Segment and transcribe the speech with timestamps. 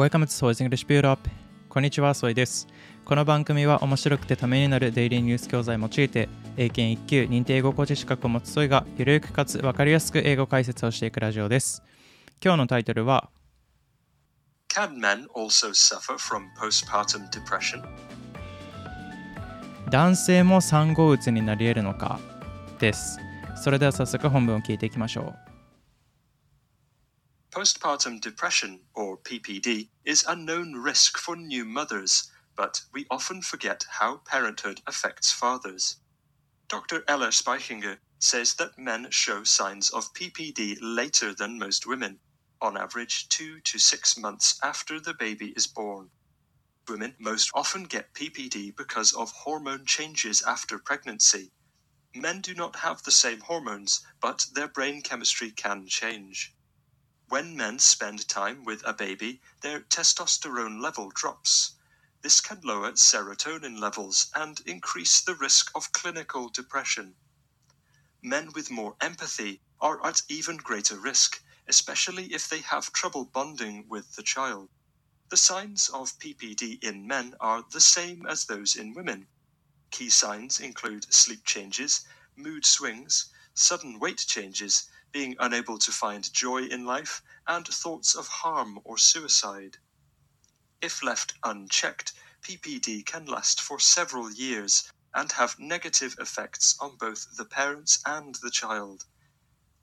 [0.00, 1.28] Welcome to Soy's English Build Up
[1.68, 2.66] こんにちは、ソイです。
[3.04, 11.82] この番組は面白くてためになるデイリーニュース教材を用いて英検1級認定英語講師資格を持つソイがゆるくかつわかりやすく英語解説をしていくラジオです。
[12.42, 13.28] 今日のタイトルは
[14.74, 17.82] Can men also suffer from postpartum depression?
[19.90, 22.18] 男性も産後うつになり得るのか？
[22.78, 23.18] です。
[23.54, 25.49] それでは早速本文を聞いていきましょう。
[27.50, 34.18] Postpartum depression, or PPD, is a known risk for new mothers, but we often forget how
[34.18, 35.96] parenthood affects fathers.
[36.68, 37.02] Dr.
[37.08, 42.20] Ella Speichinger says that men show signs of PPD later than most women,
[42.60, 46.10] on average two to six months after the baby is born.
[46.88, 51.50] Women most often get PPD because of hormone changes after pregnancy.
[52.14, 56.54] Men do not have the same hormones, but their brain chemistry can change.
[57.30, 61.72] When men spend time with a baby, their testosterone level drops.
[62.22, 67.16] This can lower serotonin levels and increase the risk of clinical depression.
[68.22, 73.88] Men with more empathy are at even greater risk, especially if they have trouble bonding
[73.88, 74.70] with the child.
[75.30, 79.28] The signs of PPD in men are the same as those in women.
[79.92, 82.02] Key signs include sleep changes,
[82.36, 88.27] mood swings, sudden weight changes, being unable to find joy in life, and thoughts of
[88.27, 89.77] harm or suicide.
[90.81, 97.37] If left unchecked, PPD can last for several years and have negative effects on both
[97.37, 99.05] the parents and the child.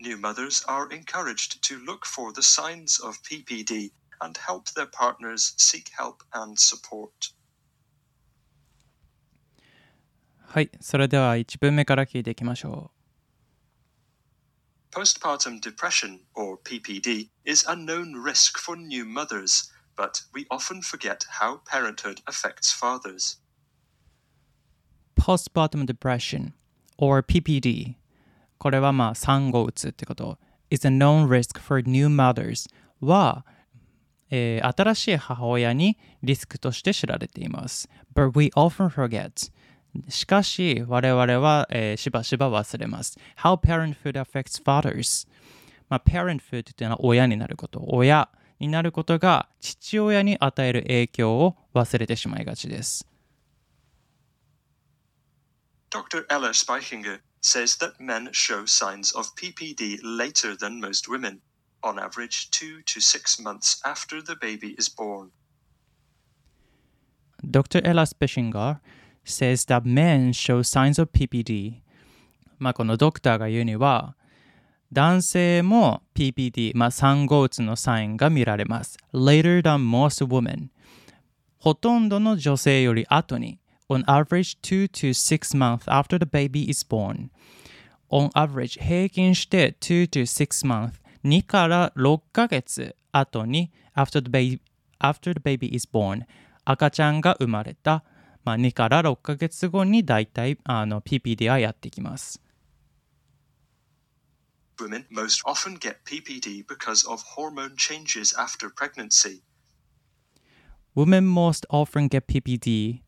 [0.00, 5.54] New mothers are encouraged to look for the signs of PPD and help their partners
[5.56, 7.32] seek help and support.
[10.52, 12.90] はい、それでは1文目から聞いていきましょ
[14.94, 21.24] Postpartum depression, or PPD, is a known risk for new mothers, but we often forget
[21.40, 23.38] how parenthood affects fathers.
[25.16, 25.20] う。
[25.20, 26.52] Postpartum Depression
[26.98, 27.94] or PPD
[28.58, 30.38] これはまあ産後うつってこと
[30.70, 32.68] is a known risk for new mothers
[33.00, 33.44] は、
[34.30, 37.88] えー新しい母親にリスクとして知られています。
[38.14, 39.50] But we often forget
[40.09, 43.17] しかし我々は、えーしばしば忘れます。
[43.37, 45.27] How parenthood affects fathers
[45.89, 48.29] まあ、parenthood っていうのは親になること、親
[48.59, 53.07] になることが父親に与える影響を忘れてしまいがちです。
[55.91, 56.25] Dr.
[56.27, 61.39] Ella Speichinger says that men show signs of PPD later than most women,
[61.83, 65.29] on average two to six months after the baby is born.
[67.49, 67.81] Dr.
[67.85, 68.79] Ella Speshinger
[69.25, 71.81] says that men show signs of PPD.
[72.59, 74.15] まあこのドクターが言うには、
[74.93, 78.97] 男性も PPD、まあ産後うつのサインが見られます。
[79.13, 80.67] later than most women.
[81.57, 83.59] ほとんどの女性より後に、
[83.89, 87.29] on average 2 to 6 months after the baby is born.
[88.09, 94.61] on average 平均して2 to 6 months 2から6ヶ月後に after the baby,
[94.99, 96.25] after the baby is born
[96.65, 98.03] 赤ちゃんが生まれた、
[98.45, 102.39] まあ、2から6ヶ月後にだいたいあの PPD はやってきます。
[104.77, 109.41] Women most often get PPD because of hormone changes after pregnancy.
[110.95, 112.99] Women most often get PPD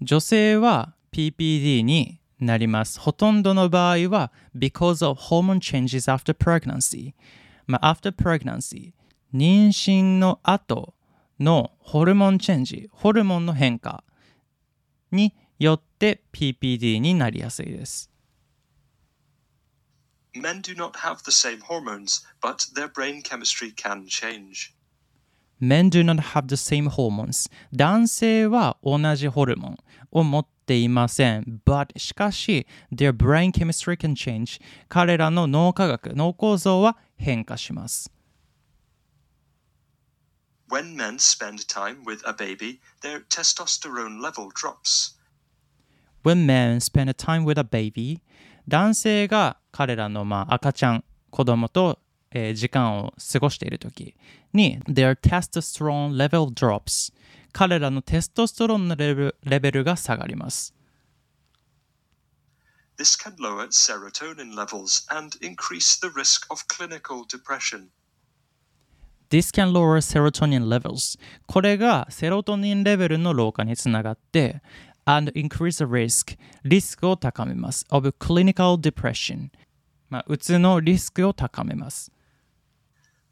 [0.00, 2.98] 女性は PPD になります。
[2.98, 7.12] ほとんどの場合は because of hormone changes after pregnancy
[7.66, 8.94] まあ after pregnancy
[9.34, 10.94] 妊娠の後
[11.38, 14.02] のホルモンチェンジホルモンの変化
[15.12, 18.10] によって PPD になりやすいです。
[20.34, 24.72] Men do not have the same hormones, but their brain chemistry can change.
[25.60, 27.48] Men do not have the same hormones.
[27.72, 29.78] 男性は同じホルモン
[30.10, 31.60] を持っていません。
[31.64, 34.60] But しかし、their brain chemistry can change.
[34.88, 38.10] 彼らの脳科学、脳構造は変化します。
[40.71, 45.17] When men spend time with a baby, their testosterone level drops.
[46.23, 48.21] When men spend time with a baby,
[48.67, 51.99] 男性が彼らの、まあ、赤ちゃん、子供と、
[52.31, 54.13] えー時間を過ごしているとき
[54.51, 57.13] に、their testosterone level drops.
[57.53, 60.73] 彼らのテストステロンのレベルレベルが下がります。
[62.97, 67.89] This can lower serotonin levels and increase the risk of clinical depression.
[69.31, 71.19] This can lower serotonin levels.
[71.45, 74.61] これがセロトニンレベルの老化につながって、
[75.05, 76.37] and increase the risk.
[76.63, 77.85] リスクを高めます。
[77.89, 79.49] of clinical depression.
[80.09, 82.11] まあ、うつのリスクを高めます。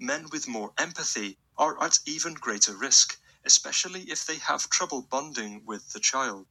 [0.00, 5.62] Men with more empathy are at even greater risk, especially if they have trouble bonding
[5.66, 6.46] with the child.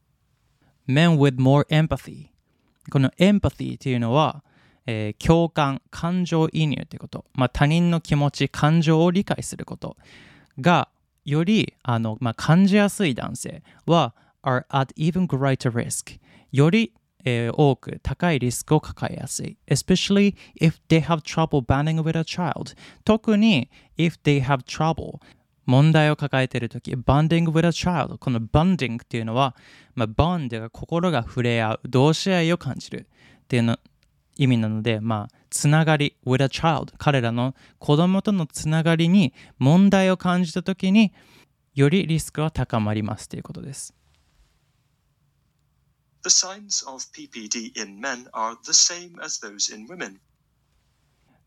[0.87, 2.33] Men with more empathy
[2.89, 4.43] この empathy っていうのは、
[4.90, 9.98] えー共感、感情移入ということ、まあ、他人の気持ち、感情を理解すること
[10.58, 10.88] が
[11.26, 16.18] よりあの、まあ、感じやすい男性は are at even greater risk
[16.52, 16.94] より、
[17.24, 22.74] えー多く高いリスクを抱えやすい especially if they have trouble bonding with a child
[23.04, 23.68] 特に
[23.98, 25.20] if they have trouble
[25.66, 28.16] 問題を抱えているとき、bonding with a child。
[28.16, 29.54] この bonding っていうのは、
[29.94, 33.06] まあ、bond が心が触れ合う、同志愛を感じる
[33.42, 33.78] っていうの
[34.38, 36.94] 意味なので、まあ、つながり with a child。
[36.96, 41.12] 彼らの子供とのつながりに問題を感じたときに、
[41.74, 43.92] よりリスクは高まりますということです。
[46.22, 50.18] The signs of PPD in men are the same as those in women.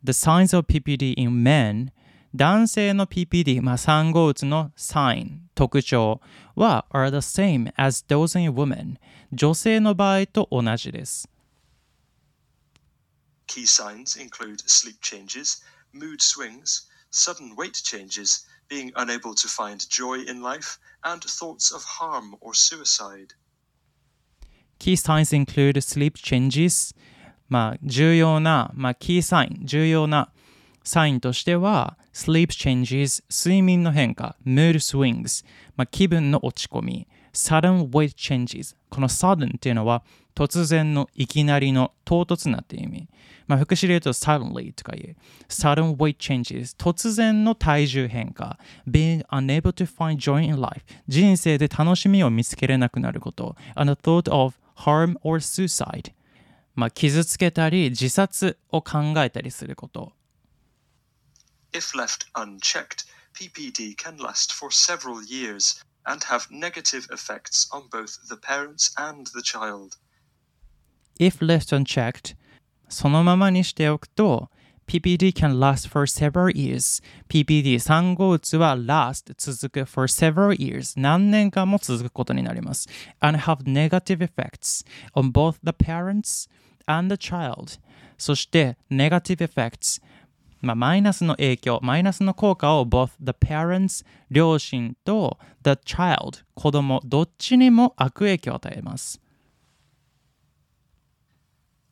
[0.03, 1.91] The signs of PPD in men
[2.33, 6.21] 男性の PPD、まあ、産後うつの sign 特徴
[6.55, 8.95] は are the same as those in women
[9.33, 11.29] 女性の場合と同じです。
[13.50, 15.62] Key signs include sleep changes,
[15.92, 21.84] mood swings, sudden weight changes, being unable to find joy in life, and thoughts of
[21.84, 23.34] harm or suicide.
[24.78, 26.94] Key signs include sleep changes
[27.48, 30.32] まあ重要な、まあ、キーサイン重要な
[30.82, 35.44] サインとしては sleep changes 睡眠の変化 mood swings
[35.76, 40.02] まあ気分の落ち込み sudden weight changes この sudden っていうのは
[40.35, 43.09] 突然のいきなりの唐突なっていう意味
[43.47, 45.15] まあ副詞で言うと suddenly とかいう
[45.49, 48.57] sudden weight changes 突然の体重変化
[48.87, 56.13] being unable to find joy in life 人生で楽しみを見つけれなくなること and the thought of harm or suicide
[56.75, 60.13] まあ傷つけたり自殺を考えたりすること
[61.73, 68.17] If left unchecked, PPD can last for several years and have negative effects on both
[68.27, 69.97] the parents and the child.
[71.21, 72.35] If left unchecked
[72.89, 74.49] そのままにしておくと
[74.87, 82.89] PPD can last for several years PPD 産後うつは last 続く for several years 何年間も続くことになります
[83.19, 84.83] and have negative effects
[85.13, 86.49] on both the parents
[86.87, 87.79] and the child
[88.17, 90.01] そして negative effects
[90.61, 99.19] まあ、マイナスの影響、マイナスの効果を both the parents 両親と the child 子供どっちにも悪影響を与えます。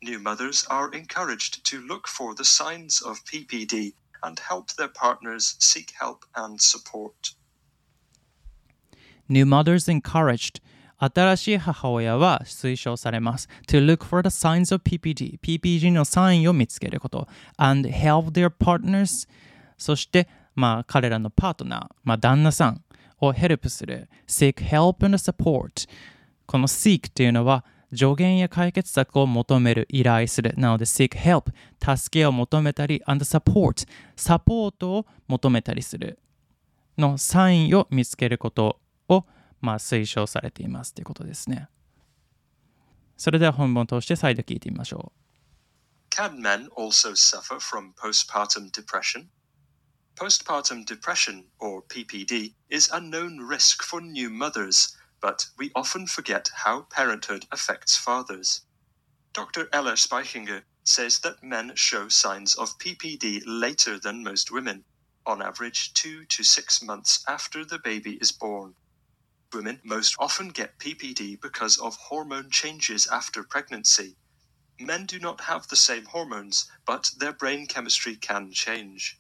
[0.02, 5.56] New mothers are encouraged to look for the signs of PPD and help their partners
[5.58, 7.35] seek help and support.
[9.29, 10.61] New mothers encouraged
[10.99, 13.49] 新しい母親は推奨されます。
[13.67, 17.26] to look for the signs of PPD PPD のサインを見つけること
[17.56, 19.29] and help their partners
[19.76, 22.85] そして、まあ、彼らのパートナー、まあ、旦那さん
[23.20, 25.88] をヘルプする seek help and support
[26.46, 30.53] この seek っていうのは 助言や解決策を求める、依頼する。
[30.57, 31.51] なので seek help
[31.97, 36.19] 助けを求めたり and support サポートを求めたりする
[36.97, 39.25] のサインを見つけることを
[39.62, 41.68] まあ、推奨されていますということですね。
[43.18, 49.27] それでは本文を通して再度聞いてみましょう Can men also suffer from postpartum depression?
[50.15, 56.49] Postpartum depression, or PPD, is a known risk for new mothers, but we often forget
[56.66, 58.61] how parenthood affects fathers.
[59.33, 59.69] Dr.
[59.73, 64.85] Ella Speichinger says that men show signs of PPD later than most women,
[65.26, 68.76] on average two to six months after the baby is born.
[69.54, 74.18] Women most often get PPD because of hormone changes after pregnancy.
[74.80, 79.19] Men do not have the same hormones, but their brain chemistry can change.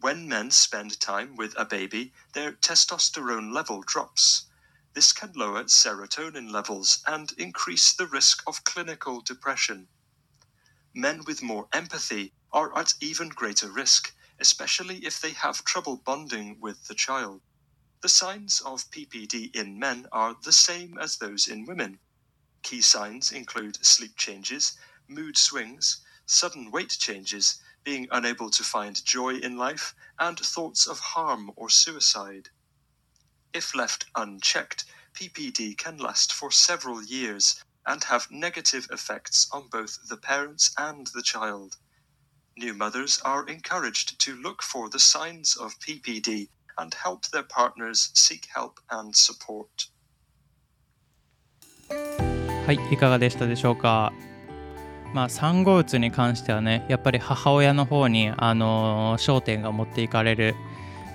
[0.00, 4.48] When men spend time with a baby, their testosterone level drops.
[4.96, 9.88] This can lower serotonin levels and increase the risk of clinical depression.
[10.94, 16.58] Men with more empathy are at even greater risk, especially if they have trouble bonding
[16.60, 17.42] with the child.
[18.00, 21.98] The signs of PPD in men are the same as those in women.
[22.62, 29.34] Key signs include sleep changes, mood swings, sudden weight changes, being unable to find joy
[29.34, 32.48] in life, and thoughts of harm or suicide.
[33.55, 39.97] If left unchecked, PPD can last for several years and have negative effects on both
[40.09, 41.77] the parents and the child.
[42.57, 48.11] New mothers are encouraged to look for the signs of PPD and help their partners
[48.13, 49.89] seek help and support.
[51.89, 51.93] う。
[52.65, 54.13] はい、いかがでしたでしょうか
[55.13, 60.55] まあ、産後うつに関してはね、やっぱり母親の方に、あのー焦点が持っていかれる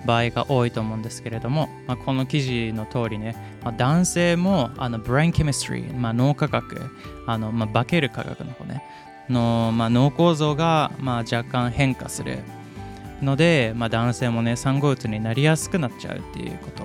[0.06, 6.90] 場合が多いと思うんですけれども、まあ、この記事の通りね、まあ、男性もあのブレインケミストリー、まあ、脳科学
[7.28, 8.84] あの、まあ、化ける科学の方ね
[9.30, 12.40] の、まあ、脳構造が、まあ、若干変化する
[13.22, 16.84] ので、まあ、男性もね産後うつになりやすくなっちゃうっていうこと。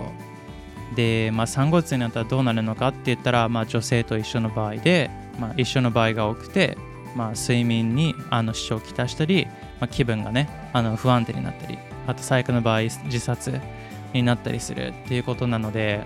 [0.95, 6.79] で、まあ、産後うつになったらどうなるのかって言ったら、まあ、女性と一緒の場合で、まあ、一緒の場合が多くて、
[7.15, 9.47] まあ、睡眠にあの支障をきたしたり、
[9.81, 13.61] まあ、気分がねあの不安定になったりあと最悪の場合自殺
[14.13, 16.05] になったりするっていうことなので、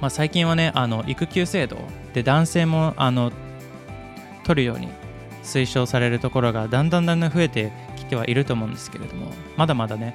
[0.00, 1.76] まあ、最近はねあの育休制度
[2.14, 3.32] で男性もあの
[4.44, 4.88] 取るように
[5.42, 10.14] 推奨されるところがだんだんだんだん増えてきてはいると思うんですけれどもまだまだね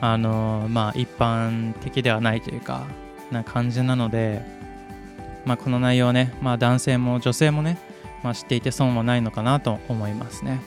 [0.00, 2.86] あのまあ一般的ではないというか
[3.30, 4.42] な感じなので、
[5.44, 7.78] まあ、この内容はね、まあ、男性も女性もね、
[8.22, 10.60] まあ、知っていて損はないのかなと思いますね。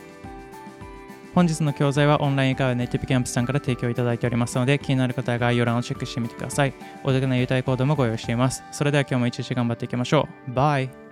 [1.36, 6.72] 本日の教材はオンライン英会話ネイティブキャンプさんから提供いただいておりますので気になる方は概要欄をチェックしてみてください。
[7.04, 8.64] お得な優待コードもご用意しています。
[8.72, 10.52] それでは今日も一日頑張っていきましょう。
[10.52, 11.05] バイ